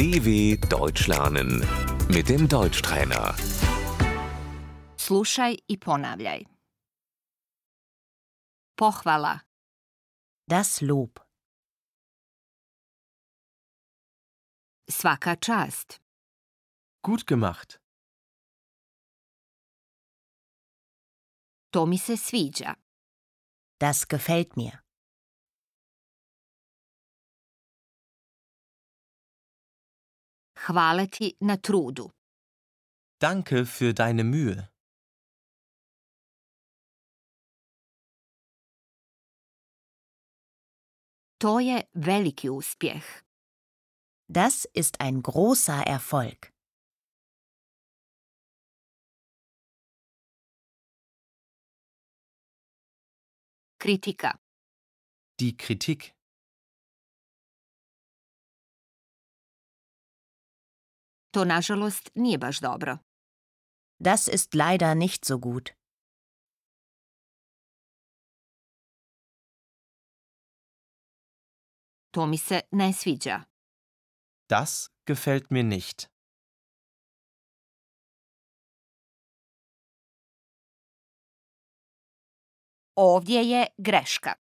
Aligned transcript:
DW 0.00 0.56
Deutsch 0.70 1.06
lernen 1.08 1.50
mit 2.14 2.26
dem 2.28 2.48
Deutschtrainer. 2.48 3.34
Slušaj 4.98 5.56
i 5.68 5.76
ponavljaj. 5.80 6.44
Pohvala, 8.76 9.38
Das 10.50 10.80
Lob. 10.80 11.18
svaka 14.90 15.36
čast, 15.36 16.00
Gut 17.02 17.24
gemacht. 17.26 17.78
to 21.70 21.86
mi 21.86 21.98
se 21.98 22.16
sviđa, 22.16 22.74
Das 23.80 24.06
gefällt 24.08 24.56
mir. 24.56 24.89
Hvala 30.68 31.06
ti 31.06 31.36
na 31.40 31.56
trudu, 31.56 32.10
Danke 33.22 33.66
für 33.66 33.92
deine 33.94 34.24
Mühe. 34.24 34.68
to 41.38 41.58
je 41.60 41.82
veliki 41.92 42.48
uspjeh. 42.50 43.02
Das 44.28 44.64
ist 44.74 45.00
ein 45.00 45.22
großer 45.22 45.82
Erfolg. 45.86 46.52
Kritika, 53.78 54.38
Die 55.40 55.56
Kritik. 55.56 56.14
To 61.30 61.44
nažalost 61.44 62.10
nije 62.14 62.38
baš 62.38 62.60
dobro. 62.60 62.98
Das 63.98 64.28
ist 64.28 64.54
leider 64.54 64.96
nicht 64.96 65.24
so 65.24 65.38
gut. 65.38 65.70
To 72.10 72.26
mi 72.26 72.38
se 72.38 72.60
ne 72.72 72.92
sviđa. 72.92 73.40
Das 74.48 74.90
gefällt 75.06 75.50
mir 75.50 75.64
nicht. 75.64 76.08
Ovdje 82.96 83.42
je 83.42 83.66
greška. 83.78 84.34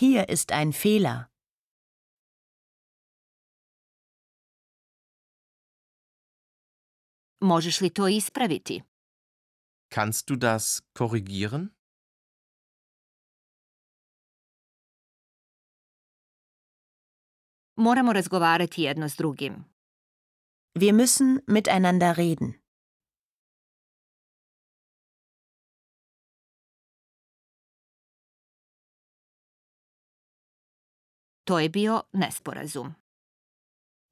Hier 0.00 0.24
ist 0.28 0.52
ein 0.52 0.72
Fehler. 0.72 1.27
Možeš 7.40 7.80
li 7.80 7.90
to 7.90 8.08
ispraviti? 8.08 8.82
Kannst 9.94 10.28
du 10.28 10.36
das 10.36 10.82
korrigieren? 10.92 11.68
Moramo 17.76 18.12
razgovarati 18.12 18.82
jedno 18.82 19.08
s 19.08 19.16
drugim. 19.16 19.64
Wir 20.74 20.92
müssen 20.92 21.40
miteinander 21.46 22.16
reden. 22.16 22.52
To 31.44 31.58
je 31.58 31.70
bio 31.70 32.02
nesporazum. 32.12 32.94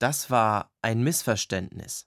Das 0.00 0.30
war 0.30 0.70
ein 0.82 1.02
Missverständnis. 1.02 2.06